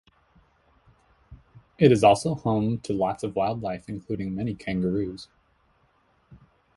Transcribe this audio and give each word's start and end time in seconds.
It 1.77 1.91
is 1.91 2.03
also 2.03 2.33
home 2.33 2.79
to 2.79 2.91
lots 2.91 3.21
of 3.23 3.35
wildlife 3.35 3.87
including 3.87 4.33
many 4.33 4.55
kangaroos. 4.55 5.27